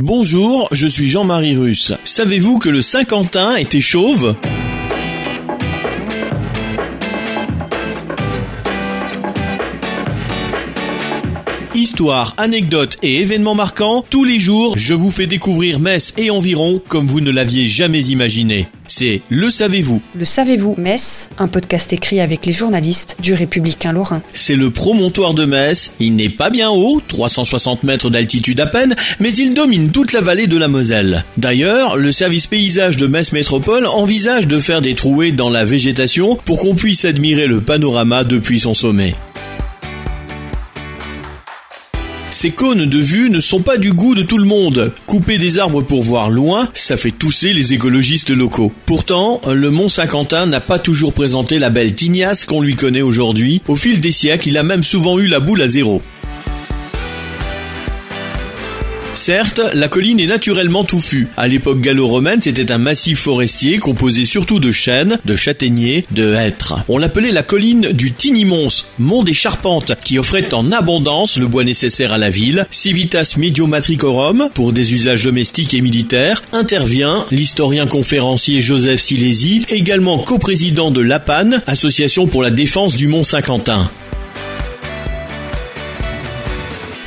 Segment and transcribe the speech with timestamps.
[0.00, 1.92] Bonjour, je suis Jean-Marie Russe.
[2.04, 4.36] Savez-vous que le Saint-Quentin était chauve?
[11.78, 16.82] Histoire, anecdotes et événements marquants, tous les jours, je vous fais découvrir Metz et environ
[16.88, 18.66] comme vous ne l'aviez jamais imaginé.
[18.88, 20.02] C'est Le Savez-vous.
[20.16, 24.22] Le Savez-vous Metz, un podcast écrit avec les journalistes du Républicain Lorrain.
[24.32, 25.92] C'est le promontoire de Metz.
[26.00, 30.20] Il n'est pas bien haut, 360 mètres d'altitude à peine, mais il domine toute la
[30.20, 31.22] vallée de la Moselle.
[31.36, 36.36] D'ailleurs, le service paysage de Metz Métropole envisage de faire des trouées dans la végétation
[36.44, 39.14] pour qu'on puisse admirer le panorama depuis son sommet.
[42.40, 44.92] Ces cônes de vue ne sont pas du goût de tout le monde.
[45.06, 48.70] Couper des arbres pour voir loin, ça fait tousser les écologistes locaux.
[48.86, 53.60] Pourtant, le Mont Saint-Quentin n'a pas toujours présenté la belle tignasse qu'on lui connaît aujourd'hui.
[53.66, 56.00] Au fil des siècles, il a même souvent eu la boule à zéro.
[59.18, 61.26] Certes, la colline est naturellement touffue.
[61.36, 66.76] À l'époque gallo-romaine, c'était un massif forestier composé surtout de chênes, de châtaigniers, de hêtres.
[66.88, 68.68] On l'appelait la colline du Tinimons,
[69.00, 72.64] mont des charpentes, qui offrait en abondance le bois nécessaire à la ville.
[72.70, 80.92] Civitas Mediomatricorum, pour des usages domestiques et militaires, intervient l'historien conférencier Joseph Silési, également coprésident
[80.92, 83.90] de l'APAN, association pour la défense du Mont Saint-Quentin.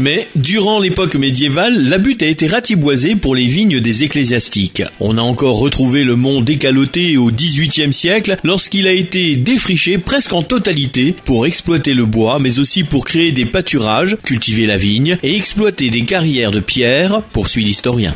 [0.00, 4.82] Mais, durant l'époque médiévale, la butte a été ratiboisée pour les vignes des ecclésiastiques.
[5.00, 10.32] On a encore retrouvé le mont décaloté au XVIIIe siècle lorsqu'il a été défriché presque
[10.32, 15.18] en totalité pour exploiter le bois, mais aussi pour créer des pâturages, cultiver la vigne
[15.22, 18.14] et exploiter des carrières de pierre, poursuit l'historien.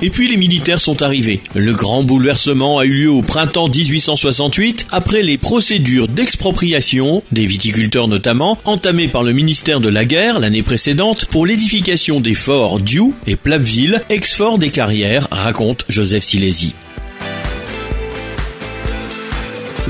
[0.00, 1.40] Et puis les militaires sont arrivés.
[1.54, 8.08] Le grand bouleversement a eu lieu au printemps 1868 après les procédures d'expropriation, des viticulteurs
[8.08, 13.14] notamment, entamées par le ministère de la Guerre l'année précédente pour l'édification des forts Diou
[13.26, 16.74] et Plapville, ex-fort des carrières, raconte Joseph Silési.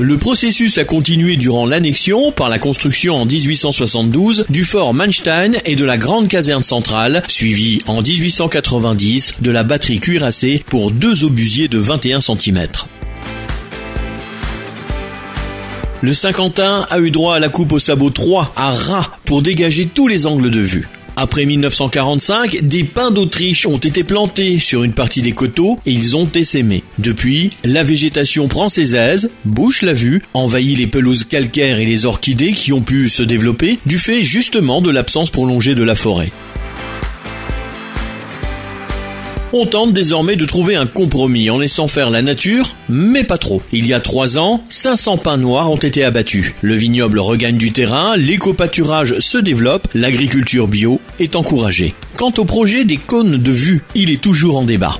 [0.01, 5.75] Le processus a continué durant l'annexion par la construction en 1872 du fort Manstein et
[5.75, 11.67] de la grande caserne centrale, suivi en 1890 de la batterie cuirassée pour deux obusiers
[11.67, 12.65] de 21 cm.
[15.99, 19.85] Le Saint-Quentin a eu droit à la coupe au sabot 3 à ras pour dégager
[19.85, 20.87] tous les angles de vue.
[21.21, 26.15] Après 1945, des pins d'Autriche ont été plantés sur une partie des coteaux et ils
[26.15, 26.81] ont essaimé.
[26.97, 32.05] Depuis, la végétation prend ses aises, bouche la vue, envahit les pelouses calcaires et les
[32.05, 36.31] orchidées qui ont pu se développer du fait justement de l'absence prolongée de la forêt.
[39.51, 43.63] On tente désormais de trouver un compromis en laissant faire la nature, mais pas trop.
[43.71, 46.53] Il y a trois ans, 500 pins noirs ont été abattus.
[46.61, 51.95] Le vignoble regagne du terrain, l'éco-pâturage se développe, l'agriculture bio est encouragée.
[52.15, 54.99] Quant au projet des cônes de vue, il est toujours en débat.